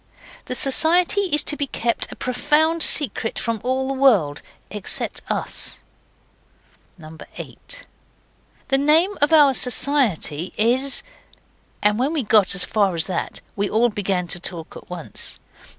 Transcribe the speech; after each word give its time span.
The 0.45 0.55
Society 0.55 1.29
is 1.31 1.43
to 1.43 1.55
be 1.55 1.67
kept 1.67 2.11
a 2.11 2.15
profound 2.15 2.81
secret 2.81 3.37
from 3.37 3.61
all 3.63 3.87
the 3.87 3.93
world 3.93 4.41
except 4.71 5.21
us. 5.29 5.83
8. 7.37 7.85
The 8.69 8.77
name 8.79 9.15
of 9.21 9.31
our 9.31 9.53
Society 9.53 10.55
is 10.57 11.03
And 11.83 11.99
when 11.99 12.13
we 12.13 12.23
got 12.23 12.55
as 12.55 12.65
far 12.65 12.95
as 12.95 13.05
that 13.05 13.41
we 13.55 13.69
all 13.69 13.89
began 13.89 14.27
to 14.29 14.39
talk 14.39 14.75
at 14.75 14.89
once. 14.89 15.37